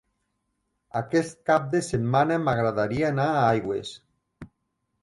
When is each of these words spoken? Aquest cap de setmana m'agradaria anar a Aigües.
Aquest 1.01 1.37
cap 1.51 1.67
de 1.75 1.83
setmana 1.89 2.41
m'agradaria 2.47 3.13
anar 3.15 3.29
a 3.37 3.47
Aigües. 3.53 3.95